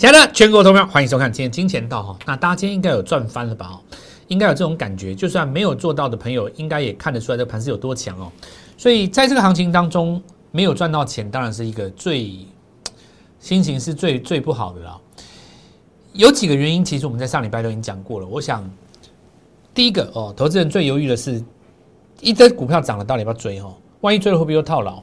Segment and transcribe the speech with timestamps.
[0.00, 2.18] 亲爱的全国投票，欢迎收看今天金钱道哈。
[2.24, 3.72] 那大家今天应该有赚翻了吧？
[3.74, 3.80] 哦，
[4.28, 5.14] 应该有这种感觉。
[5.14, 8.32] 就算没有做到的朋友，应该也看得出来这盘是有多强哦。
[8.78, 10.18] 所以在这个行情当中，
[10.52, 12.34] 没有赚到钱，当然是一个最
[13.40, 14.98] 心情是最最不好的啦。
[16.14, 18.26] 有几个原因，其实我们在上礼拜都已经讲过了。
[18.26, 18.64] 我想
[19.74, 21.44] 第一个哦，投资人最犹豫的是，
[22.22, 23.60] 一只股票涨了，到底要不要追？
[23.60, 25.02] 哦，万一追了会不会又套牢？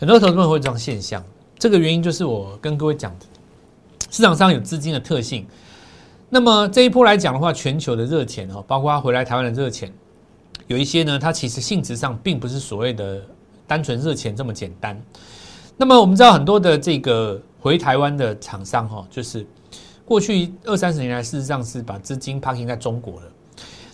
[0.00, 1.24] 很多投资人会有这种现象。
[1.60, 3.26] 这个原因就是我跟各位讲的。
[4.12, 5.46] 市场上有资金的特性，
[6.28, 9.90] 那么这一波来讲的话，全球的热钱哦，包括他回来台湾的热钱，
[10.66, 13.22] 有一些呢，它其实性质上并不是所谓的
[13.66, 15.02] 单纯热钱这么简单。
[15.78, 19.46] 那么我们知道很多的这个回台湾的厂商哈，就是
[20.04, 23.26] 过去二三十年来，事实上是把资金 parking 在中国了。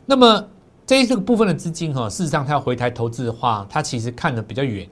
[0.04, 0.44] 那么
[0.84, 4.84] 这这个部分的资金哈，事实上它要回台投资的话，它其实看的比较远。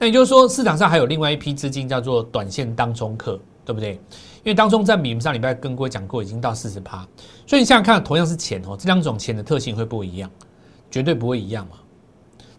[0.00, 3.38] 那也就是说，市场上还有另外一批资金叫做短线当中客。
[3.70, 3.92] 对不对？
[4.42, 7.06] 因为当中在比，我们上礼拜跟各位讲过，已经到四十趴。
[7.46, 10.28] 所以你想想看，同样是钱哦，这两种钱的特性会不会一样？
[10.90, 11.76] 绝对不会一样嘛。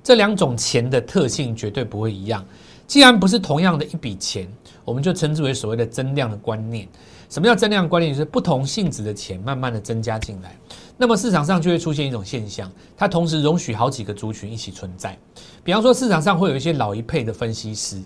[0.02, 2.46] 这两种钱的特性绝对不会一样。
[2.88, 4.48] 既然不是同样的一笔钱，
[4.86, 6.88] 我们就称之为所谓的增量的观念。
[7.30, 8.14] 什么叫增量观念？
[8.14, 10.56] 就是不同性质的钱慢慢的增加进来，
[10.98, 15.18] 那么市场上就会出现一种现象，它同时容许好几个族群一起存在。
[15.64, 18.02] 比方说，市场上会有一些老一辈的分析师，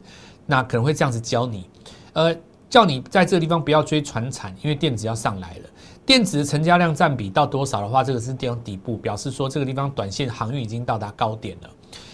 [0.45, 1.69] 那可能会这样子教你，
[2.13, 2.35] 呃。
[2.69, 5.69] 叫你在这个地方不要追船产，因为电子要上来了。
[6.05, 11.69] 电子的成交量占比到多少的话，这个是地方底部，表示说这个地方短线航运已经到达高点了。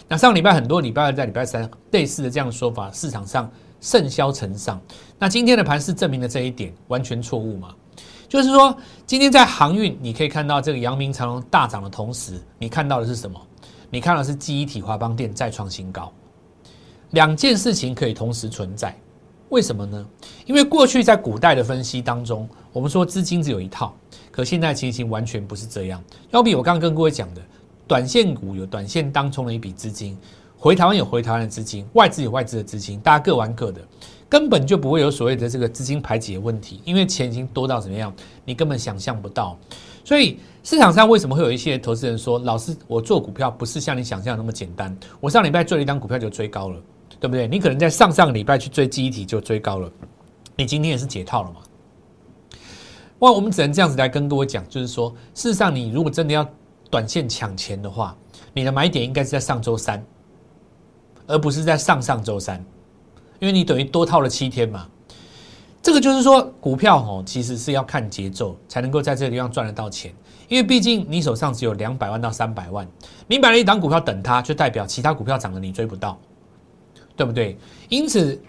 [0.08, 4.80] 那上礼拜很多礼拜二在礼拜三类似的这样的说法，市场上盛销成上。
[5.18, 7.76] 那今天的盘是证明了这一点，完全错误嘛？
[8.30, 13.40] 就是说，今天在航运，你可以看到这个阳明长隆大涨的同时，你看到的是什么？
[13.90, 16.10] 你看到是记忆体华邦电再创新高，
[17.10, 18.96] 两件事情可以同时存在。
[19.52, 20.08] 为什么呢？
[20.46, 23.94] 因为过去在古代的分析当中，我们说资金只有一套，
[24.32, 26.02] 可现在情形完全不是这样。
[26.32, 27.42] 要比我刚刚跟各位讲的，
[27.86, 30.18] 短线股有短线当冲的一笔资金，
[30.58, 33.82] 回台湾有回台湾的资金，外资有外资的资金，大家各玩各的，
[34.30, 38.14] 根本就不会有所谓的这个资金排挤的问题，因为钱已经多到怎么样，
[38.46, 39.60] 你根本想象不到。
[40.06, 46.80] 所以市场上为什么会有一些投资人说，老师，我做股票不是像你想象那么简单，我上礼拜做了一张股票就追高了。
[47.22, 47.48] 对不对？
[47.48, 49.90] 你可能在上上个礼拜去追记忆体就追高了，
[50.56, 51.62] 你今天也是解套了嘛？
[53.20, 56.44] 哇，我们只能这样子来跟各位讲，就是说，事实上，你如果真的要
[56.90, 58.18] 短线抢钱的话，
[58.54, 60.04] 你的买点应该是在上周三，
[61.28, 62.58] 而不是在上上周三，
[63.38, 64.88] 因为你等于多套了七天嘛。
[65.84, 70.12] 这个就是说，股票哦，其实是要看节奏，才能够在这个地方赚得到钱。
[70.48, 72.88] 因为毕竟你手上只有两百万到三百万，
[73.28, 76.20] 你买了一档股票等它，就代表其他股票涨了你追不到。
[77.16, 77.58] 对不对？
[77.90, 78.40] 因此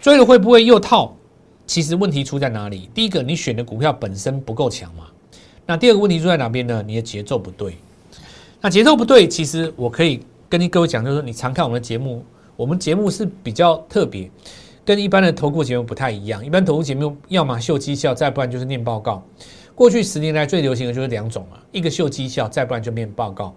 [0.00, 1.16] 追了会不会又套？
[1.66, 2.88] 其实问题出在哪里？
[2.94, 5.06] 第一个，你选的股票本身不够强嘛。
[5.66, 6.82] 那第二个问题出在哪边呢？
[6.86, 7.76] 你的节奏不对。
[8.60, 12.24] 那节奏不对，其实我可以跟各位讲，就是说你常看我们的节目，
[12.56, 14.30] 我们节目是比较特别，
[14.84, 16.44] 跟一般的投顾节目不太一样。
[16.46, 19.22] 一般投顾节目要么秀绩效，再不然就是念报告。
[19.74, 23.54] 过去十年来最流行的就是两种嘛，一个秀绩效，再不然就念报告。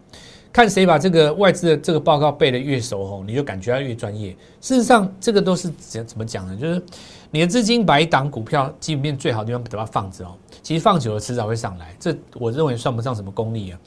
[0.51, 4.31] 看谁把这个外资的这个报告背得越熟吼，你就感觉他越专业。
[4.59, 6.55] 事实上，这个都是怎怎么讲呢？
[6.55, 6.81] 就是
[7.29, 10.31] 你的资金把一档股票基本面最好的地方把它放着哦，
[10.63, 11.95] 其实放久了迟早会上来。
[11.99, 13.79] 这我认为算不上什么功力啊。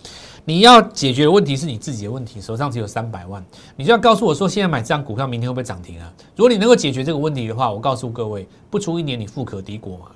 [0.44, 3.44] 你要解决的问题是你自己的问题，手上只有三百万，
[3.76, 6.12] 你就要告诉我说，现在买这张股票，明天会不会涨停啊？
[6.36, 10.06] 如果你能够解决这个问题的话，我告诉各位，不出一年你富可敌国嘛。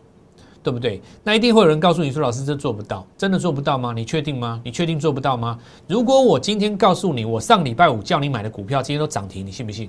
[0.66, 1.00] 对不对？
[1.22, 3.93] 那一定会有人告诉你说：“老师，这做不到，真的做不到吗？
[3.93, 4.60] 你确定吗？
[4.65, 5.56] 你确定做不到吗？”
[5.87, 9.88] 如果我今天告诉你，我上礼拜五叫你买的股票今天都涨停，你信不信？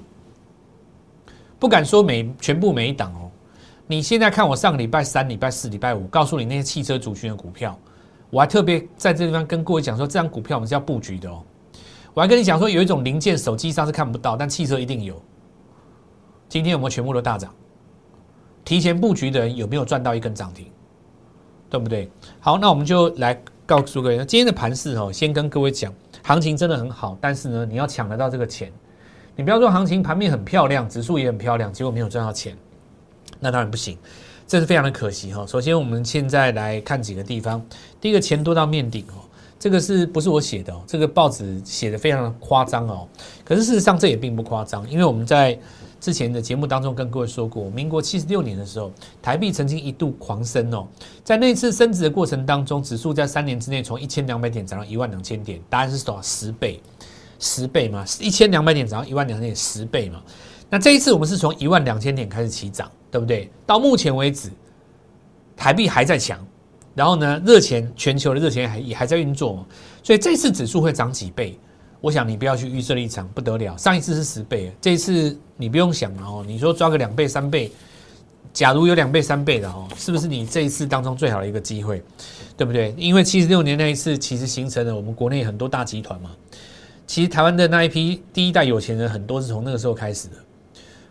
[1.58, 3.32] 不敢说每全部每一档哦。
[3.88, 7.76] 你现在看我上礼拜三、礼拜四、礼拜五告诉你那些汽车主群的股票，
[8.30, 11.42] 我还特别在这地方跟各位讲说，这张股票我们是要布局的哦。
[12.14, 15.20] 我还跟你讲说，有一种零件手机上是看不到，但汽车一定有。
[16.47, 17.52] 今天有没有全部都大涨？
[18.67, 20.66] 提前布局的人有没有赚到一根涨停？
[21.69, 22.09] 对不对？
[22.41, 28.69] 好，那我们就来告诉各位，今天的盘势哦，先跟各位讲，行情真的很好，但是呢，你要抢得到这个钱，
[29.37, 32.58] 你不要说行情盘面很漂亮，指数也很漂亮，结果没有赚到钱，
[33.40, 33.97] 那当然不行，
[34.46, 35.47] 这是非常的可惜哈。
[35.47, 37.66] 首先，我们现在来看几个地方，
[38.02, 39.23] 第一个钱多到面顶哦，
[39.58, 40.84] 这个是不是我写的哦？
[40.85, 43.08] 这个报纸写的非常的夸张哦，
[43.46, 45.58] 可是事实上这也并不夸张，因为我们在。
[46.08, 48.90] 之前的节目当中跟各位说过，民国七十六年的时候，
[49.22, 50.88] 台币曾经一度狂升哦，
[51.22, 56.22] 在那次升值的过程当中，指数在三年之内从一千两百点涨到一万两千点，答案是多少？
[56.22, 56.82] 十倍，
[57.40, 60.24] 十倍嘛，一千两百点涨到一万两千点，十倍嘛。
[60.70, 63.52] 那这一次我们是从一万两千点开始起涨，对不对？
[63.66, 64.50] 到目前为止，
[65.58, 66.40] 台币还在强，
[66.96, 69.66] 然后呢，热钱全球的热钱还也还在运作，
[70.02, 71.59] 所以这次指数会涨几倍？
[71.99, 73.76] 我想你不要去预设立场，不得了。
[73.78, 76.44] 上一次是十倍，这一次你不用想了哦。
[76.47, 77.72] 你说抓个两倍、三倍，
[78.53, 82.03] 假如有两倍、三倍的哦，是不是你这一次当中最好的一个机会？
[82.55, 82.94] 对不对？
[82.97, 86.32] 因为七十六年那一次，其实形成了我们国内很多大集团嘛。
[87.05, 90.35] 其实台湾的那一批第一代有钱人，很多是从那个时候开始的，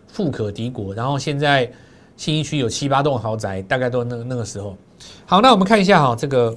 [0.09, 0.94] 富可敌国。
[0.94, 1.71] 然后现在
[2.17, 4.77] 新一区有七八栋豪宅，大概都那那个时候。
[5.25, 6.56] 好，那我们看一下哈，这个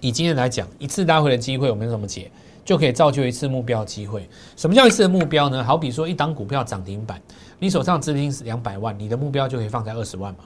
[0.00, 2.30] 以今天来讲，一次拉回的机会，我们怎么解？
[2.68, 4.28] 就可以造就一次目标机会。
[4.54, 5.64] 什么叫一次的目标呢？
[5.64, 7.18] 好比说一档股票涨停板，
[7.58, 10.40] 你手上资金是两百万，你的目标就可以放在二十万嘛。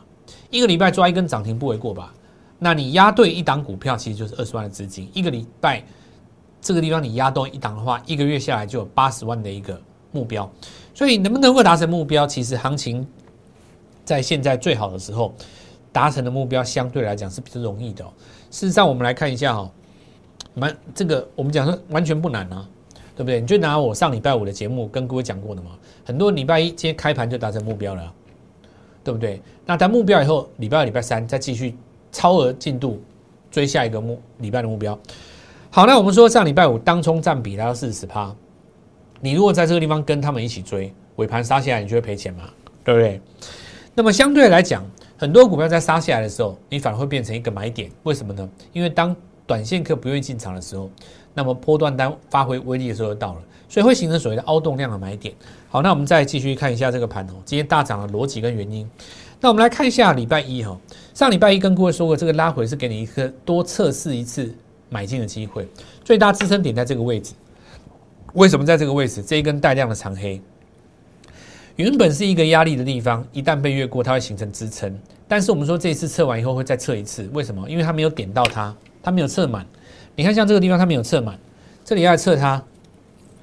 [0.48, 2.14] 一个礼拜抓一根涨停不为过吧？
[2.60, 5.10] 那你压对一档股票，其实就是二十万的资金。
[5.12, 5.82] 一个礼拜
[6.60, 9.76] 这个地方你压动一档的话，一个月下来就有八十万的一个
[10.12, 10.48] 目标。
[10.94, 13.04] 所以能不能够达成目标，其实行情
[14.04, 15.34] 在现在最好的时候
[15.90, 18.04] 达成的目标，相对来讲是比较容易的。
[18.52, 19.68] 事实上，我们来看一下哈。
[20.54, 22.68] 蛮这个，我们讲说完全不难啊，
[23.16, 23.40] 对不对？
[23.40, 25.70] 你就拿我上礼拜五的节目跟各位讲过的嘛，
[26.04, 28.12] 很多礼拜一今天开盘就达成目标了，
[29.02, 29.40] 对不对？
[29.64, 31.74] 那达目标以后，礼拜二、礼拜三再继续
[32.10, 33.00] 超额进度
[33.50, 34.98] 追下一个目礼拜的目标。
[35.70, 38.34] 好，那我们说上礼拜五当冲占比达到四十趴，
[39.20, 42.44] 你如果在这个地方跟他们一起追，尾盘杀下来，你就会赔钱嘛，
[42.84, 43.20] 对不对？
[43.94, 44.84] 那么相对来讲，
[45.16, 48.48] 很多股票在杀下来的时候，你反而会变成一个买点，为什么呢？
[48.72, 49.14] 因为当
[49.46, 50.90] 短线客不愿意进场的时候，
[51.34, 55.34] 那么波段单发挥威力的时候就到了，所以会形成所谓的凹动量的买点。
[55.68, 58.88] 好，那我们再继续看一下这个盘哦，今天大涨的逻辑跟原因。
[59.40, 60.78] 那我们来看一下礼拜一哈，
[61.14, 64.54] 上礼拜一跟各位说过，这个拉回是给你一个多测试一次
[64.88, 65.66] 买进的机会，
[66.04, 67.34] 最大支撑点在这个位置。
[68.34, 69.22] 为什么在这个位置？
[69.22, 70.40] 这一根带量的长黑，
[71.76, 74.96] 原本是一个压力的地方，一旦被越过，它会形成支撑。
[75.26, 77.68] 但是我们说这一次测完以后会再测一次，为什么？
[77.68, 78.74] 因为它没有点到它。
[79.02, 79.66] 它没有测满，
[80.14, 81.38] 你看像这个地方它没有测满，
[81.84, 82.62] 这里要来测它，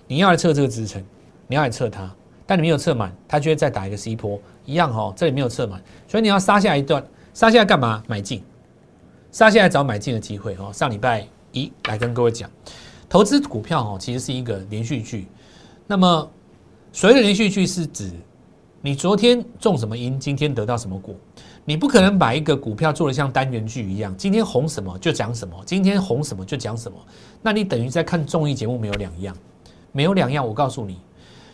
[0.08, 1.04] 你要来测这个支撑，
[1.48, 2.10] 你要来测它，
[2.48, 8.02] 但你没有测满，它就会再打一个 C 波，一样哈，这里没有测满，所以你要杀下一段，杀下来干嘛？
[8.08, 8.42] 买进，
[9.32, 10.72] 杀下来找买进的机会哦。
[10.74, 12.50] 上礼拜一来跟各位讲，
[13.10, 15.28] 投资股票哦，其实是一个连续剧，
[15.86, 16.32] 那么
[16.94, 18.12] 所谓的连续剧是指
[18.82, 21.14] 你昨天种什么因，今天得到什么果。
[21.70, 26.98] 你不可能把一个股票做的像单元剧一样，今天红什么就讲什么，今天红什么就讲什么。
[27.44, 29.38] 那你等于在看综艺节目，没有两样，
[29.92, 30.44] 没有两样。
[30.44, 30.98] 我告诉你，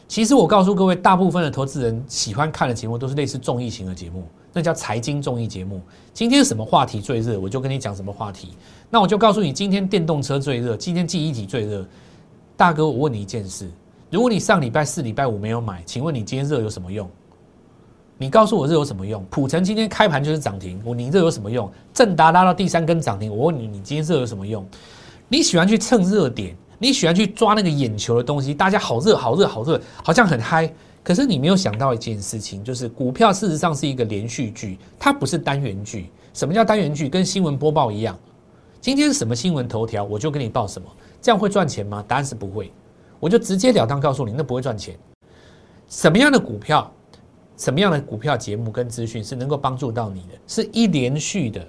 [0.08, 4.24] 其实我告诉各位，大部分的投资人喜欢看的节目都是类似综艺型的节目，
[4.54, 5.82] 那叫财经综艺节目。
[6.14, 8.54] 今天什么话题最热，我就跟你讲什么话题。
[8.90, 11.86] 那我就告诉你，今天电动车最热，今天记忆体最热。
[12.56, 13.70] 大哥，我问你一件事：
[14.10, 17.06] 如果你上礼拜四、礼拜五没有买，请问你今天热有什么用？
[18.18, 19.24] 你告诉我这有什么用？
[19.30, 21.70] 普城今天开盘就是涨停，我你这有什么用？
[21.94, 24.66] 正达拉到第三根涨停，我问你，你今天这有什么用？
[25.28, 30.72] 你喜欢去蹭热点，你喜欢去抓那个眼球的东西，大家好热好热好热，好像很嗨。
[31.04, 36.10] 可是你没有想到一件事情，就是股票事实上是一个连续剧，它不是单元剧。
[36.34, 37.10] 什么叫单元剧？
[37.10, 38.18] 跟新闻播报一样，
[38.80, 40.88] 今天什么新闻头条，我就给你报什么，
[41.22, 42.04] 这样会赚钱吗？
[42.08, 42.72] 答案是不会。
[43.20, 44.98] 我就直截了当告诉你，那不会赚钱。
[45.90, 46.92] 什么样的股票？
[47.58, 50.38] 什么样的股票节目跟资讯是能够帮助到你的？
[50.48, 51.66] 是一连续的，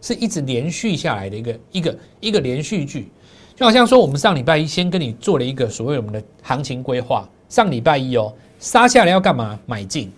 [0.00, 3.08] 是一直连续下来的一个一个一个连续剧，
[3.54, 9.58] 就好像说我们上礼拜一先跟你做了一个所谓我们的行情规划，上礼拜一哦杀下来要干嘛？
[9.66, 10.10] 买进。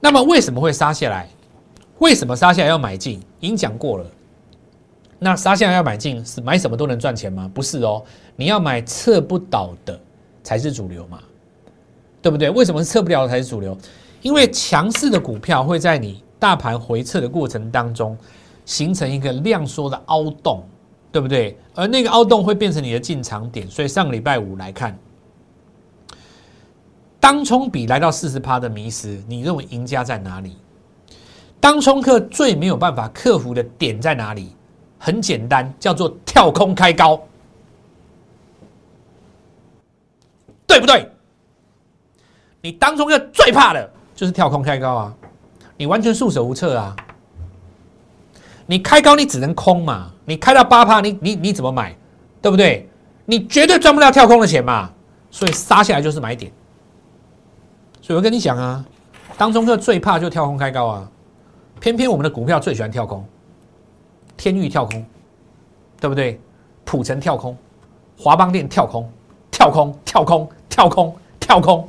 [0.00, 1.28] 那么为什么会杀下来？
[1.98, 3.20] 为什么杀下来要买进？
[3.40, 4.06] 已经讲过了。
[5.18, 7.50] 那杀下来要买进是买什么都能赚钱吗？
[7.54, 8.02] 不是哦，
[8.36, 9.98] 你要买测不倒的
[10.42, 11.18] 才是主流嘛，
[12.20, 12.50] 对不对？
[12.50, 13.76] 为什么测不了才是主流？
[14.26, 18.18] 因为强势的股票会在你大盘回撤的过程当中
[18.64, 20.64] 形成一个量缩的凹洞，
[21.12, 21.56] 对不对？
[21.76, 23.70] 而那个凹洞会变成你的进场点。
[23.70, 24.98] 所以上个礼拜五来看，
[27.20, 30.56] 当冲比来到四十趴的迷失，你认为赢家在哪里？
[31.60, 34.56] 当冲客最没有办法克服的点在哪里？
[34.98, 37.22] 很简单，叫做跳空开高，
[40.66, 41.08] 对不对？
[42.60, 43.92] 你当冲客最怕的。
[44.16, 45.14] 就是跳空开高啊，
[45.76, 46.96] 你完全束手无策啊！
[48.64, 51.94] 你开高你只能空嘛，你开到八趴，你你你怎么买？
[52.40, 52.88] 对不对？
[53.26, 54.90] 你绝对赚不到跳空的钱嘛，
[55.30, 56.50] 所以杀下来就是买点。
[58.00, 58.84] 所以我跟你讲啊，
[59.36, 61.10] 当中客最怕就跳空开高啊，
[61.78, 63.22] 偏偏我们的股票最喜欢跳空，
[64.36, 65.04] 天域跳空，
[66.00, 66.40] 对不对？
[66.86, 67.54] 普成跳空，
[68.18, 69.12] 华邦电跳空，
[69.50, 71.86] 跳空跳空跳空跳空。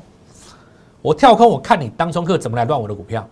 [1.07, 3.25] 我跳空，我看你当中客怎么来乱我的股票，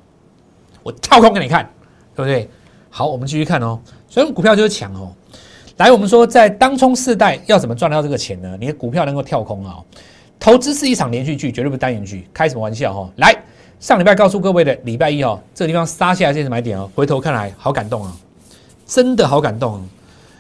[0.82, 1.70] 我跳空给你看，
[2.16, 2.50] 对不对？
[2.90, 3.78] 好，我们继续看哦。
[4.08, 5.12] 所以股票就是强哦。
[5.76, 8.56] 来，我们说在当冲世代要怎么赚到这个钱呢？
[8.58, 9.76] 你的股票能够跳空啊？
[10.40, 12.26] 投资是一场连续剧，绝对不是单元剧。
[12.34, 13.10] 开什么玩笑哈？
[13.18, 13.36] 来，
[13.82, 16.90] 上礼拜告诉各位的礼拜一哦，这个地方杀下来这是买点哦。
[16.96, 18.16] 回头看来，好感动啊，
[18.86, 19.86] 真的好感动。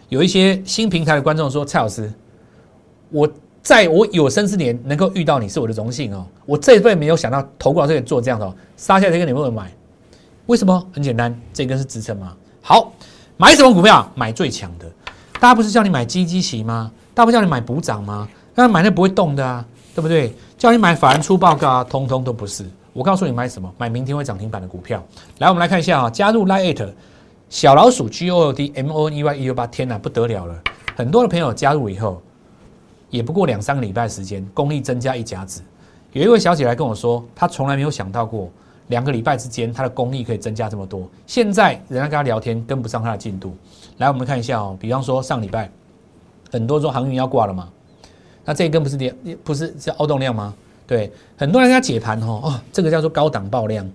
[0.07, 2.09] 有一些新平台的观众说：“蔡老师，
[3.09, 3.29] 我
[3.65, 6.23] 在我有生之年能够遇到你是我的荣幸哦。
[6.45, 9.71] 我这一辈没有想到投过这里做这样的哦杀下来，这个你会买？
[10.45, 10.87] 为什么？
[10.93, 12.33] 很简单，这根是支撑嘛。
[12.61, 12.93] 好，
[13.37, 14.07] 买什么股票？
[14.13, 14.85] 买最强的。”
[15.41, 16.91] 大家不是叫你买基基旗吗？
[17.15, 18.29] 大家不叫你买补涨吗？
[18.53, 20.31] 那买那不会动的啊，对不对？
[20.59, 22.63] 叫你买法人出报告啊，通通都不是。
[22.93, 23.73] 我告诉你买什么？
[23.79, 25.03] 买明天会涨停板的股票。
[25.39, 26.87] 来，我们来看一下啊，加入 Lite
[27.49, 30.53] 小老鼠 G O L D M O N E Y 一六八，天哪，不得了了！
[30.95, 32.21] 很多的朋友加入以后，
[33.15, 35.61] 也不过两三个礼拜时间，功力增加一甲子。
[36.11, 38.49] 有一位小姐来跟我说，她从来没有想到过
[38.87, 41.09] 两个礼拜之间，她的功力可以增加这么多。
[41.25, 43.55] 现在人家跟她聊天，跟不上她的进度。
[43.99, 44.77] 来，我们看一下哦。
[44.79, 45.69] 比方说上礼拜
[46.51, 47.69] 很多说航运要挂了嘛，
[48.43, 50.53] 那这一根不是跌，不是叫凹动量吗？
[50.85, 53.89] 对，很多人家解盘哦，哦，这个叫做高档爆量。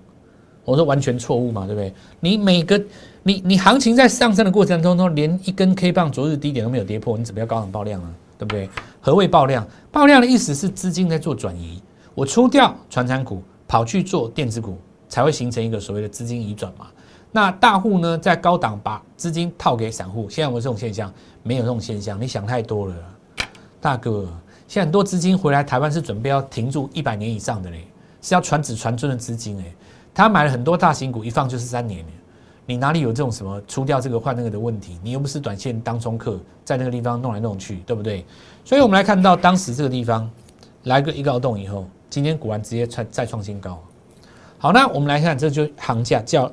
[0.65, 1.93] 我说完全错误嘛，对不对？
[2.21, 2.81] 你每个
[3.23, 8.11] 你你行情在上升的过程当中，连一根 K 棒昨日低点都没有跌破，你怎么要高档爆量啊？
[8.41, 8.71] 对不对？
[9.03, 9.67] 何谓爆量？
[9.93, 11.83] 爆量的意思是资金在做转移，
[12.15, 14.79] 我出掉传产股，跑去做电子股，
[15.11, 16.87] 才会形成一个所谓的资金移转嘛。
[17.31, 21.13] 那大户呢，在高档把资金套给散户，现在有这种现象？
[21.43, 22.95] 没有这种现象，你想太多了，
[23.79, 24.27] 大哥。
[24.67, 27.87] 现在很多资金回来台湾是准备要停住一百年以上的嘞，
[28.23, 29.65] 是要传子传尊的资金哎。
[30.15, 32.05] 他买了很多大型股，一放就是三年
[32.71, 34.97] 你哪里有这种什么出掉这个换那个的问题？
[35.03, 38.25] 你又不是短线当中客，在那个地方弄来弄去，对不对？
[38.65, 40.31] 所以我们来看到当时这个地方
[40.85, 43.83] 来个一个洞以后，今天果然直接创再创新高。
[44.57, 46.49] 好，那我们来看，这就行价叫。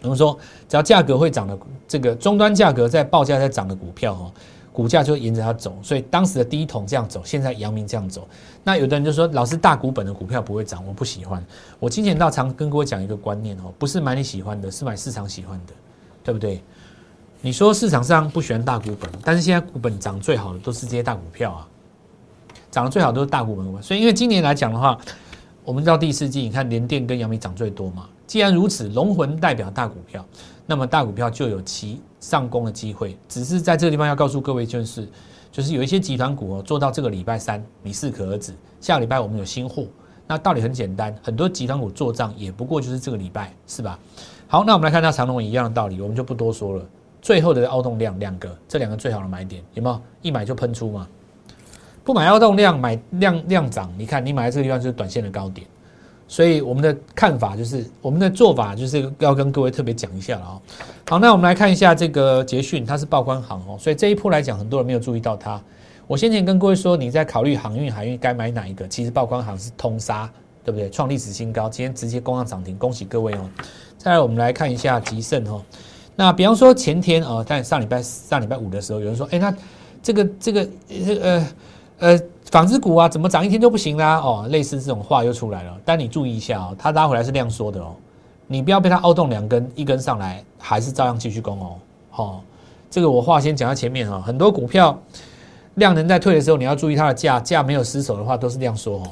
[0.00, 0.38] 我们说，
[0.70, 4.32] 只要价格会涨的，这个终端价格在报价在涨的股票哦，
[4.76, 5.74] 股价就沿着它走。
[5.82, 8.28] 所以当时的第一桶这样走，现在阳明这样走。
[8.62, 11.42] 那有的人就说，老师大股本的股票不会涨，我不喜欢。
[11.78, 15.72] 我今年到常跟各位讲一个观念哦，不是买你喜欢的，是买市场喜欢的，
[16.22, 16.62] 对不对？
[17.40, 21.68] 你说市场上不喜欢大股本，但是现在股本涨最好的都是这些大股票啊，
[22.70, 23.82] 涨得最好都是大股本。
[23.82, 24.98] 所以因为今年来讲的话，
[25.64, 28.06] 我们到第四季，你看联电跟阳明涨最多嘛。
[28.26, 30.26] 既然如此，龙魂代表大股票，
[30.66, 33.16] 那么大股票就有其上攻的机会。
[33.28, 35.08] 只是在这个地方要告诉各位，就是
[35.50, 38.52] 就是有一些集团股哦，做到这个礼拜三，你适可而止。
[38.80, 39.86] 下个礼拜我们有新货，
[40.26, 43.98] 那道理很简单，很多集团股做账也不过就是这个礼拜，是吧？
[44.48, 46.84] 好，那我们来看到长龙一样的道理，我们就不多说了。
[47.22, 50.00] 最后的凹动量两个，这两个最好的买点有没有？
[50.22, 51.08] 一买就喷出嘛？
[52.04, 55.66] 不买凹动量，买量量涨，你看你买在这个地方就是短线的高点。
[56.28, 60.60] 所以我们的看法就是，我们的做法就是要跟各位特别讲一下了啊。
[61.08, 65.60] 好，那我们来看一下这个捷讯，它是报关行哦，所以这一波来讲，很多人没有注意到它。
[66.08, 70.30] 我先前跟各位说，你在考虑航运、海运该买哪一个，其实报关行是通杀，
[70.64, 70.90] 对不对？
[70.90, 73.48] 创历史新高，今天直接攻上涨停，恭喜各位哦。
[73.96, 75.62] 再来，我们来看一下吉盛哦。
[76.14, 79.54] 那比方说前天啊，在上礼拜上礼拜五的时候，有人说，哎，那
[80.02, 80.68] 这个这个
[81.22, 81.46] 呃
[81.98, 82.20] 呃。
[82.48, 84.18] 纺织股啊，怎么涨一天就不行啦？
[84.18, 85.76] 哦，类似这种话又出来了。
[85.84, 87.92] 但你注意一下哦，它拉回来是量缩的哦，
[88.46, 91.74] 你不要被它凹动两根，一根上来还是照样继续攻哦。
[92.08, 92.40] 好，
[92.88, 94.22] 这个我话先讲在前面哈。
[94.24, 94.96] 很多股票
[95.74, 99.02] 量能在退的时候，你要注意它的价，价没有失守的话都是量缩哦。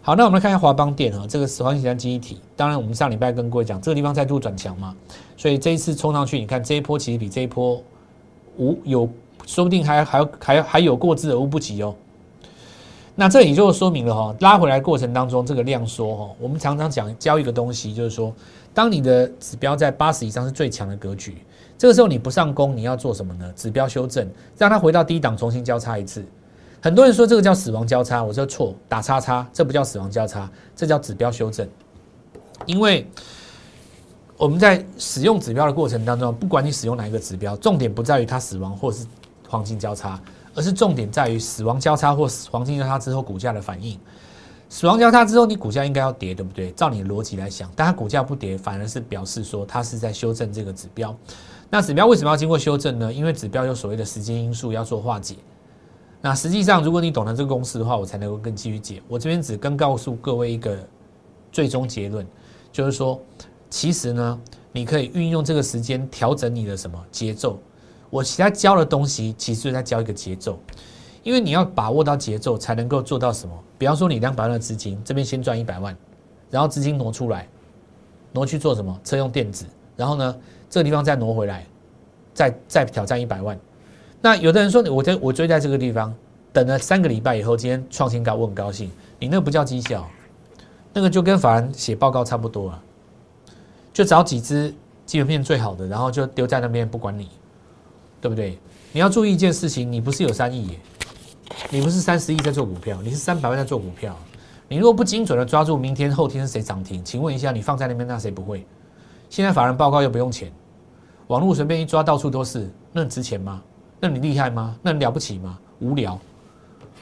[0.00, 2.40] 好，那我们来看一下华邦电哈，这个死环形记忆体。
[2.54, 4.94] 当然，我们上礼拜跟各位讲，这个地方再度转强嘛，
[5.36, 7.82] 所以这一次冲上去，你看这一波其实比这一波
[8.56, 9.08] 无有，
[9.46, 11.92] 说不定还还还还有过之而无不及哦。
[13.16, 18.34] 那这也就说明了哈，拉回来过程当中这个量缩哈，我们常常讲教一个东西，就是说，
[18.72, 21.38] 当你的指标在八十以上是最强的格局，
[21.78, 23.52] 这个时候你不上攻，你要做什么呢？
[23.54, 24.28] 指标修正，
[24.58, 26.24] 让它回到低档，重新交叉一次。
[26.80, 31.68] 很多人说这个叫死亡交叉，我说错，打叉叉，这不叫死亡交叉，这叫指标修正。
[32.66, 33.08] 因为
[34.36, 39.06] 我们在使用指标的过程当中，不管你使用哪一个指标，重点不在于它死亡或是
[39.48, 40.20] 黄金交叉。
[40.54, 43.98] 而是重点在于死亡交叉或黄金交叉之后股价的反应。
[44.68, 46.72] 死亡交叉之后，你股价应该要跌，对不对？
[46.72, 51.14] 照你的逻辑来想，但它股价不跌，反而是表示说它是在修正这个指标。
[51.70, 53.12] 那指标为什么要经过修正呢？
[53.12, 55.36] 因为指标有所谓的时间因素要做化解。
[56.20, 59.02] 那实际上，如果你懂得这个公式的话，我才能够更继续解。
[59.06, 60.76] 我这边只跟告诉各位一个
[61.52, 62.26] 最终结论，
[62.72, 63.20] 就是说，
[63.68, 64.40] 其实呢，
[64.72, 67.58] 你可以运用这个时间调整你的什么节奏。
[68.14, 70.56] 我其他教的东西，其实是在教一个节奏，
[71.24, 73.52] 因为你要把握到节奏，才能够做到什么？
[73.76, 75.96] 比方说，你两百万的资金，这边先赚一百万，
[76.48, 77.48] 然后资金挪出来，
[78.30, 78.96] 挪去做什么？
[79.02, 79.66] 车用电子，
[79.96, 80.36] 然后呢，
[80.70, 81.66] 这个地方再挪回来，
[82.32, 83.58] 再再挑战一百万。
[84.20, 86.14] 那有的人说，我在我追在这个地方
[86.52, 88.88] 等了三个礼拜以后，今天创新高，我很高兴。
[89.18, 90.08] 你那不叫绩效，
[90.92, 92.80] 那个就跟法人写报告差不多啊，
[93.92, 94.72] 就找几只
[95.04, 97.28] 基本面最好的，然后就丢在那边不管你，
[98.24, 98.58] 对不对？
[98.90, 100.80] 你要注意一件事情，你不是有三亿耶，
[101.68, 104.16] 你不是三十亿在做股票，你是三百万在做股票。
[104.66, 108.64] 你如果不精准的抓住明天后天是谁涨停，请问一下，你放在那边那谁不会？
[109.28, 110.50] 现在法人报告又不用钱，
[111.26, 113.62] 网络随便一抓到处都是，那值钱吗？
[114.00, 114.74] 那你厉害吗？
[114.80, 115.58] 那你了不起吗？
[115.80, 116.18] 无聊，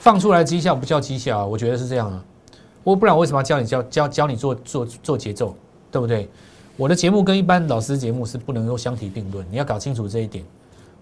[0.00, 1.46] 放出来绩效不叫绩效啊！
[1.46, 2.24] 我觉得是这样啊。
[2.82, 5.54] 我不然为什么要教你教教教你做做做节奏，
[5.92, 6.28] 对不对？
[6.76, 10.44] 我的节目跟一般老师节目是不能够相提并论，你要搞清楚这一点。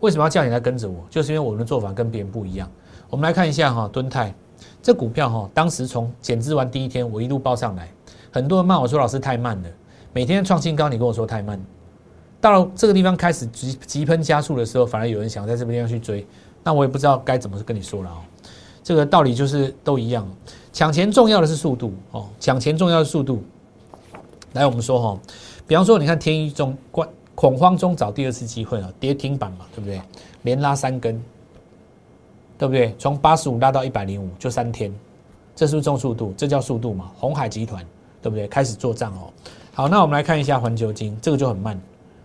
[0.01, 1.05] 为什么要叫你来跟着我？
[1.09, 2.69] 就是因为我们的做法跟别人不一样。
[3.09, 4.35] 我们来看一下哈，敦泰
[4.83, 7.89] 这股票哈，当时从减资完第一天，我一路报上来，
[8.31, 9.69] 很多人骂我说老师太慢了，
[10.13, 11.61] 每天创新高，你跟我说太慢。
[12.41, 16.27] 到了这个地方开始急急喷加速的时候，反而有人想在这个地方去追，
[16.63, 18.17] 那我也不知道该怎么跟你说了哦。
[18.83, 20.27] 这个道理就是都一样，
[20.73, 23.43] 抢钱重要的是速度哦，抢钱重要的速度。
[24.55, 25.21] 来，我们说哈，
[25.67, 27.07] 比方说你看天一中关
[27.41, 29.99] 恐慌中找第二次机会啊，跌停板嘛，对不对？
[30.43, 31.19] 连拉三根，
[32.59, 32.95] 对不对？
[32.99, 34.93] 从八十五拉到一百零五，就三天，
[35.57, 36.35] 这是不是重速度？
[36.37, 37.11] 这叫速度嘛？
[37.17, 37.83] 红海集团
[38.21, 38.47] 对不对？
[38.47, 39.33] 开始做账哦。
[39.73, 41.81] 好，那我们来看一下环球金，这个就很慢。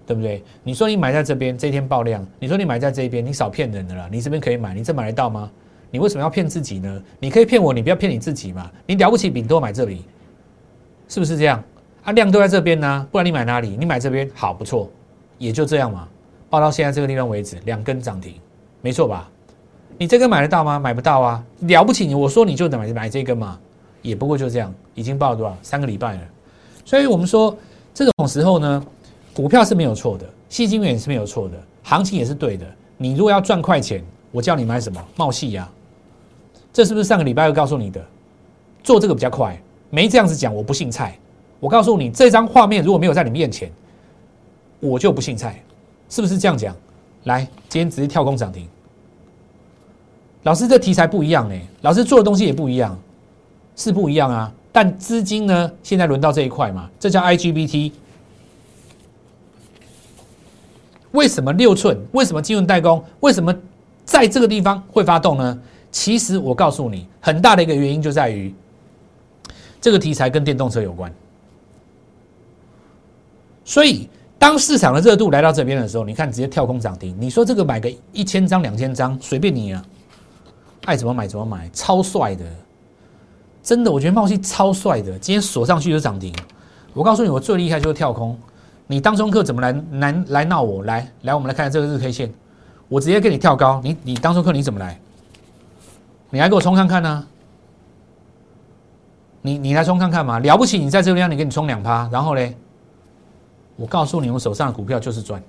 [0.06, 0.44] 对不对？
[0.64, 2.28] 你说你买在这边，这一天爆量。
[2.38, 4.10] 你说你买在这边，你少骗人的了。
[4.12, 5.50] 你这边可以买，你这买得到吗？
[5.92, 7.02] 你为什么要骗自己呢？
[7.22, 8.70] 你可以骗我，你不要骗你自己嘛。
[8.86, 10.04] 你了不起，饼多买这里，
[11.08, 11.64] 是不是这样？
[12.04, 13.78] 啊，量都在这边呢，不然你买哪里？
[13.80, 14.88] 你买这边好不错，
[15.38, 16.08] 也就这样嘛。
[16.50, 18.34] 报到现在这个地方为止，两根涨停，
[18.82, 19.30] 没错吧？
[19.98, 20.80] 你这根买得到吗？
[20.80, 21.44] 买不到啊。
[21.62, 23.60] 了不起，你我说你就买买这根嘛，
[24.02, 25.58] 也不过就这样，已经报了多少？
[25.62, 26.22] 三个礼拜了。
[26.84, 27.56] 所以我们说
[27.94, 28.86] 这种时候呢。
[29.36, 32.66] 股票是没有错的，细金元是没有错的，行情也是对的。
[32.96, 35.06] 你如果要赚快钱，我叫你买什么？
[35.18, 35.70] 茂系呀，
[36.72, 38.02] 这是不是上个礼拜又告诉你的？
[38.82, 41.20] 做这个比较快，没这样子讲，我不姓蔡。
[41.60, 43.70] 我告诉你，这张画面如果没有在你面前，
[44.80, 45.62] 我就不姓蔡，
[46.10, 46.76] 是不是这样讲？
[47.24, 48.68] 来，今天直接跳空涨停。
[50.44, 52.98] 老师，这题材不一样呢，老师做的东西也不一样，
[53.76, 54.54] 是不一样啊。
[54.72, 57.92] 但资金呢，现在轮到这一块嘛，这叫 IGBT。
[61.12, 61.98] 为什么六寸？
[62.12, 63.04] 为什么金融代工？
[63.22, 63.56] 为什么
[64.04, 65.60] 在这个地方会发动呢？
[65.92, 68.54] 其实我告诉你，很大的一个原因就在于
[69.80, 71.12] 这个题材跟电动车有关。
[73.64, 74.10] 所以
[74.46, 77.18] 当市场的热度来到这边的时候，你看直接跳空涨停。
[77.20, 79.84] 你说这个买个一千张、两千张，随便你啊，
[80.86, 82.46] 爱怎么买怎么买，超帅的，
[83.64, 85.18] 真的，我觉得茂信超帅的。
[85.18, 86.32] 今天锁上去就涨停。
[86.94, 88.38] 我告诉你，我最厉害就是跳空。
[88.86, 90.84] 你当中客怎么来来来闹我？
[90.84, 92.32] 来来，我们来看这个日 K 线，
[92.88, 93.82] 我直接给你跳高。
[93.84, 95.00] 你你当中客你怎么来？
[96.30, 97.26] 你来给我冲看看呢？
[99.42, 100.38] 你你来冲看看嘛？
[100.38, 102.56] 了不起，你在这个地方你给你冲两趴，然后嘞，
[103.76, 105.42] 我告诉你，我手上的股票就是赚，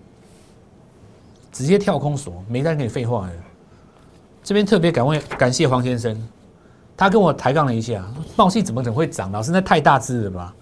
[1.53, 3.33] 直接跳空锁，没在跟你废话的。
[4.43, 6.29] 这边特别感谢感谢黄先生，
[6.97, 8.05] 他跟我抬杠了一下，
[8.37, 9.31] 茂信怎么可能会涨？
[9.33, 10.55] 老师那太大只了吧？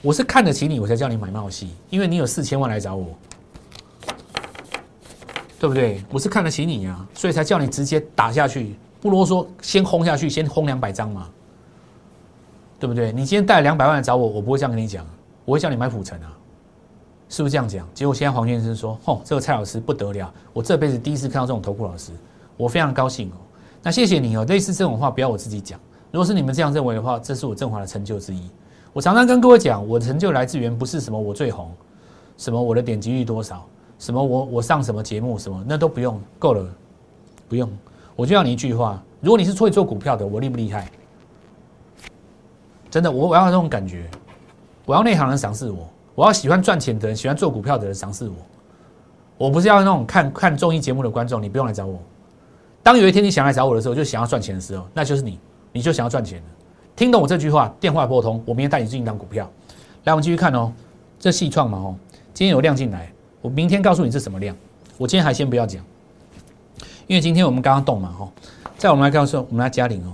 [0.00, 3.16] 我是看得起你，我才叫你买茂系，因为你有四千万来找我，
[5.60, 6.02] 对不对？
[6.10, 11.28] 我是看得起你啊，所以才叫你直接打下去，不啰嗦，先轰下去，先轰两百张嘛，
[12.80, 13.12] 对不对？
[13.12, 15.06] 你今天带两百万来找我，我不会这样跟你讲，
[15.44, 16.36] 我会叫你买普城啊，
[17.32, 17.88] 是不是这样讲？
[17.94, 22.12] 结果现在黄先生说：“吼，这个蔡老师不得了，我这辈子第一次看到这种投顾老师，
[22.58, 23.40] 我非常高兴哦。”
[23.82, 28.50] 那谢谢你哦，类似这种话不要我自己讲，如果是你们这样认为的话，这是我振华的成就之一。
[28.92, 31.72] 我常常跟各位讲，我的成就来自于不是什么我最红，
[32.36, 33.66] 什么我的点击率多少，
[33.98, 36.62] 什么我我上什么节目什么，那都不用，够了，
[37.48, 37.66] 不用。
[38.14, 40.92] 我就要你一句话：如果你是会做股票的，我厉不厉害？
[42.90, 44.06] 真的，我我要这种感觉，
[44.84, 48.34] 我要内行人赏识我，我要喜欢赚钱的人，喜欢做股票的人赏识我。
[49.38, 51.98] 我不是要那种看看综艺节目的观众，你不用来找我。
[52.82, 55.38] 当有一天你想来找我的时候，就想要赚钱的时候，那就是你，
[55.72, 56.44] 你就想要赚钱的。
[56.94, 59.50] 听懂我这句话，电话拨通，我明天带你进一档股票。
[60.04, 60.72] 来，我们继续看哦，
[61.18, 61.94] 这细创嘛哦，
[62.34, 64.54] 今天有量进来，我明天告诉你是什么量。
[64.98, 65.82] 我今天还先不要讲，
[67.06, 68.28] 因为今天我们刚刚动嘛哦。
[68.76, 70.12] 再我们来告诉我们来嘉玲哦，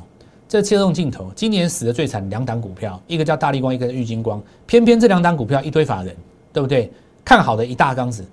[0.49, 6.17] 这切动镜头今年死的最惨两档股票，一个叫大力光，一个叫玉金光，偏偏这两档股票一堆法人，
[6.53, 6.91] 对不对？
[7.23, 8.25] 看好的一大缸子。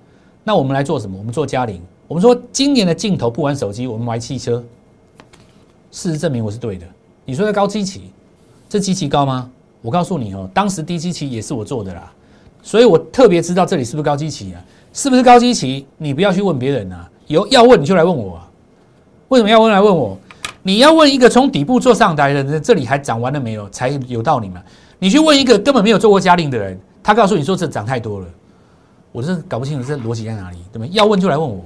[0.41, 1.17] 那我们来做什么？
[1.17, 1.81] 我们做嘉玲。
[2.07, 4.63] 我们说今年的镜头不玩手机，我们玩汽车。
[5.91, 6.85] 事实证明我是对的。
[7.25, 8.11] 你说的高基期。
[8.69, 9.51] 这基期高吗？
[9.81, 12.11] 我告诉你哦，当时低基期也是我做的啦，
[12.63, 14.63] 所以我特别知道这里是不是高基期啊。
[14.93, 15.85] 是不是高基期？
[15.97, 18.49] 你不要去问别人啊，有要问你就来问我啊。
[19.27, 20.17] 为什么要问来问我？
[20.67, 23.69] 你要问一个从底部做上来的人，这里还涨完了没有？
[23.69, 24.59] 才有道理嘛。
[24.97, 28.25] 你去问一个根本没有做过嘉令的人，他告诉你说这涨太多了，
[29.11, 30.89] 我是搞不清楚这逻辑在哪里，对不对？
[30.89, 31.63] 要问就来问我，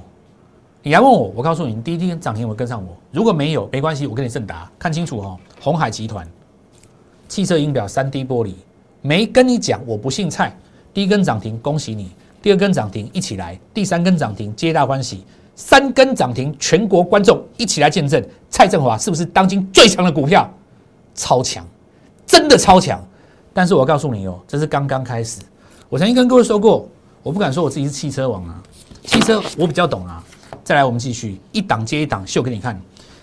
[0.82, 5.38] 你来问我，我告诉你，你第一天涨停我跟上我，如果没有没关系，我跟你正答，看清楚哦。
[5.62, 6.28] 红海集团
[7.26, 8.52] 汽车音表三 D 玻璃
[9.00, 10.54] 没跟你讲，我不姓蔡。
[10.92, 12.10] 第一根涨停恭喜你，
[12.42, 20.48] 第二根涨停一起来，第三根涨停皆大欢喜，三根涨停全国观众一起来见证，蔡振华是不是当今最强的股票？
[21.14, 21.66] 超强，
[22.26, 23.04] 真的超强。
[23.52, 25.40] 但是我告诉你哦，这是刚刚开始。
[25.88, 26.88] 我曾经跟各位说过，
[27.22, 28.62] 我不敢说我自己是汽车王啊，
[29.04, 30.24] 汽车我比较懂啊。
[30.62, 32.80] 再来，我们继续一档接一档秀给你看。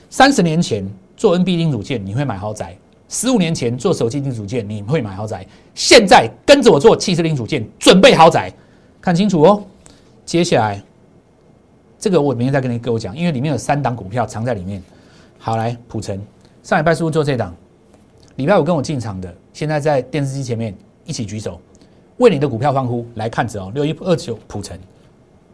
[0.09, 2.67] 三十年前做 NB 零组件，你会买豪宅；
[3.07, 5.47] 十五年前做手机零组件，你会买豪宅。
[5.73, 8.53] 现在跟着我做汽车零组件，准备豪宅，
[9.01, 9.63] 看清楚哦。
[10.25, 10.83] 接下来
[11.99, 14.81] 这个我明天再跟你各位讲，因为里面有三档股票藏在里面。
[15.39, 16.19] 好，来普成，
[16.63, 17.53] 上礼拜是不是做这档？
[18.35, 21.59] 礼拜五跟我进场的，现在在电视机前面一起举手，
[22.17, 24.77] 为你的股票欢呼，来看着哦，六一二九普成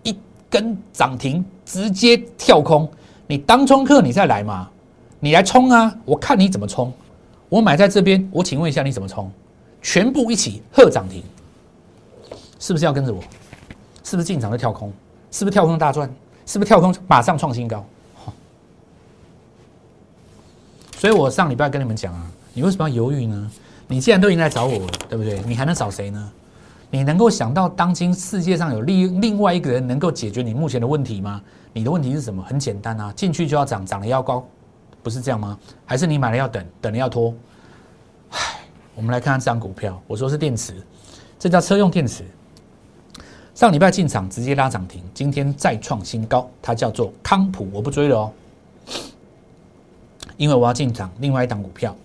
[0.03, 0.17] 一
[0.49, 2.89] 根涨停直接跳空，
[3.27, 4.69] 你当冲客你再来嘛，
[5.19, 6.91] 你来冲啊，我看你怎么冲，
[7.47, 9.31] 我买在这边，我请问一下你怎么冲，
[9.81, 11.23] 全部一起喝涨停，
[12.59, 13.21] 是不是要跟着我？
[14.03, 14.91] 是不是进场的跳空？
[15.31, 16.09] 是不是跳空大赚？
[16.45, 17.85] 是不是跳空马上创新高？
[20.97, 22.31] 所以我上礼拜跟你们讲啊。
[22.53, 23.51] 你为什么要犹豫呢？
[23.87, 25.41] 你既然都已经来找我了，对不对？
[25.47, 26.31] 你还能找谁呢？
[26.91, 31.41] 你能够想到当今世界上有另另外一个人能够解决你目前的问题吗？
[31.73, 32.43] 你的问题是什么？
[32.43, 34.47] 很简单啊，进去就要涨，涨了要高，
[35.01, 35.57] 不是这样吗？
[35.83, 37.33] 还是你买了要等，等了要拖？
[38.29, 38.37] 唉，
[38.93, 40.75] 我们来看看这张股票，我说是电池，
[41.39, 42.23] 这叫车用电池。
[43.55, 48.31] 上礼拜进场直接拉涨停，今天再创新高，它叫做康普，我不追了哦，
[50.37, 51.95] 因为我要进场另外一档股票。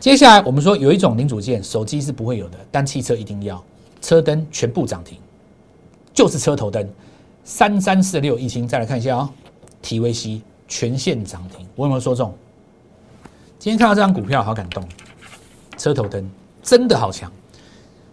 [0.00, 3.62] 接下来我们说有一种零组件，手机是不会有的，但汽车一定要。
[4.00, 5.16] 车灯全部涨停，
[6.12, 6.84] 就是车头灯，
[7.44, 8.66] 三三四六一星。
[8.66, 9.30] 再来看一下啊
[9.84, 12.34] ，TVC 全线涨停，我有没有说中？
[13.60, 14.84] 今天看到这张股票好感动，
[15.78, 16.28] 车头灯
[16.60, 17.30] 真的好强。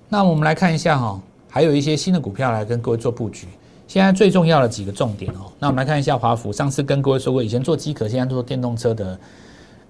[0.07, 3.47] 那我们来看一下哈，还有一些新的股票来跟各位做布局。
[3.87, 9.19] 现在最重要的几个重点哦，那我们来看一下华孚，上次跟各位说过，以前做机壳，现在做电动车的。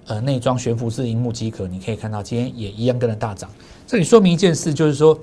[0.07, 3.47] 呃，内装悬浮式荧幕机壳，你可以看到今天也一样跟着大涨。
[3.85, 5.15] 这里说明一件事，就是说，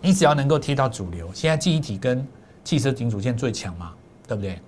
[0.00, 2.26] 你只要能够贴到主流，现在记忆体跟
[2.64, 3.92] 汽车零组件最强嘛，
[4.26, 4.58] 对不对？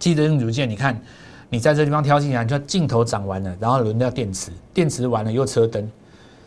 [0.00, 1.00] 汽车零组件，你看
[1.48, 5.88] 你在这地方挑进来，你就镜头涨完了，然后轮到电池，电池完了又车灯，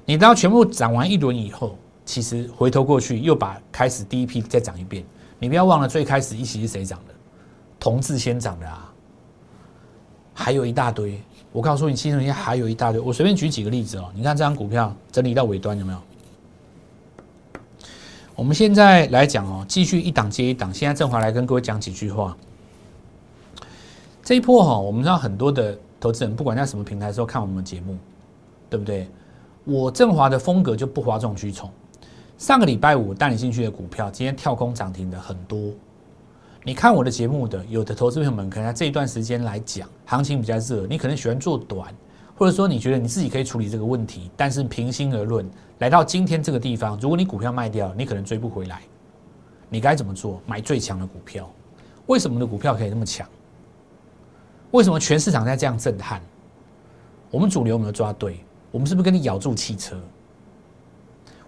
[0.03, 1.77] 你当全部涨完一轮以后，
[2.07, 5.03] 其实回头过去又把开始第一批再涨一遍。
[5.39, 7.13] 你不要忘了最开始一起是谁涨的？
[7.77, 8.91] 同志先涨的啊，
[10.33, 11.21] 还有一大堆。
[11.51, 13.01] 我告诉你，其实现在还有一大堆。
[13.01, 14.09] 我随便举几个例子哦。
[14.15, 15.99] 你看这张股票整理到尾端有没有？
[18.35, 20.73] 我们现在来讲哦，继续一档接一档。
[20.73, 22.37] 现在振华来跟各位讲几句话。
[24.23, 27.97] 这一波哈，我们知道很多的投资人，不管在什么平台的时候看我们的节目，
[28.69, 29.09] 对不对？
[29.65, 31.69] 我振华的风格就不哗众取宠。
[32.37, 35.71] 上个礼拜五带你进去的股票，今天跳空涨停的很多。
[36.63, 41.91] 你看我的节目的有的投资朋友们，可能在这一段时间来讲，行情比较热，你可能喜欢做短，
[42.35, 44.29] 或者说你觉得你自己可以处理这个问题。
[44.37, 48.83] 但是平心而论，来到今天这个地方，如果你股票卖掉，你可能追不回来。
[49.67, 50.39] 你该怎么做？
[50.45, 51.49] 买最强的股票。
[52.05, 53.27] 为什么的股票可以那么强？
[54.69, 56.21] 为什么全市场在这样震撼？
[57.31, 58.41] 我们主流有没有抓对？
[58.69, 59.99] 我们是不是跟你咬住汽车？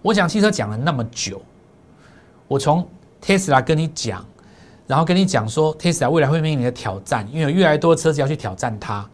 [0.02, 1.40] 我讲汽车讲了那么久，
[2.48, 2.86] 我从
[3.22, 4.24] Tesla 跟你讲。
[4.86, 9.08] 然后跟你讲说，Tesla 未来会面临的挑战，因为有越来越多车子要去挑战它。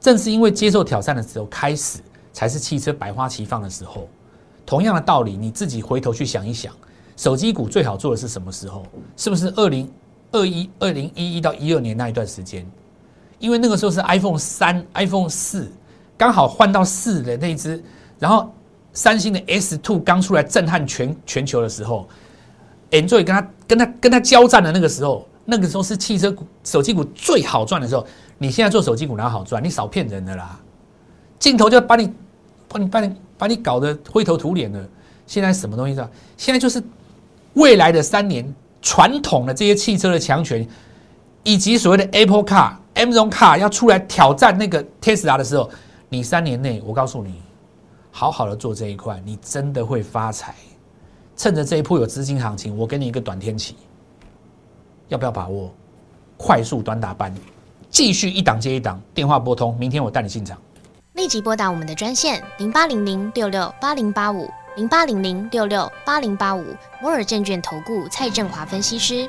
[0.00, 2.00] 正是因为接受挑战的时候开始，
[2.32, 4.08] 才是汽车百花齐放的时候。
[4.66, 6.74] 同样的道理，你自己回头去想一想，
[7.16, 8.84] 手机股最好做的是什么时候？
[9.16, 9.88] 是不是二零
[10.32, 12.66] 二一、二零一一到一二年那一段时间？
[13.38, 15.70] 因为那个时候是 iPhone 三、iPhone 四
[16.18, 17.80] 刚好换到四的那只，
[18.18, 18.52] 然后
[18.94, 22.08] 三星的 S Two 刚出来震撼全全球的时候。
[22.90, 28.06] ，Android 跟他跟他跟他交战的那个时候，那个时候是汽车股、手机股最好赚的时候。
[28.38, 29.62] 你现在做手机股哪好赚？
[29.62, 30.58] 你少骗人的啦！
[31.38, 32.12] 镜头就把你、
[32.68, 34.84] 把你、把你、把你搞得灰头土脸的。
[35.26, 36.10] 现在什么东西的？
[36.36, 36.82] 现在就是
[37.54, 38.44] 未来的三年，
[38.82, 40.66] 传统的这些汽车的强权，
[41.44, 45.70] 以及所谓的 Apple Car、Amazon Car 要出来挑战那个 Tesla 的时候，
[46.08, 47.40] 你三年内，我告诉你，
[48.16, 50.54] 好好的做这一块，你真的会发财。
[51.36, 53.74] 趁着这一波有资金行情，我给你一个短天期，
[55.08, 55.68] 要不要把握？
[56.36, 57.34] 快速短打班，
[57.90, 60.56] 继续一档接一档，电话拨通，明天我带你进场。
[61.14, 66.64] 立即拨打我们的专线零八零零六六八零八五零八零零六六八零八五
[67.02, 69.28] 摩尔证券投顾蔡振华分析师。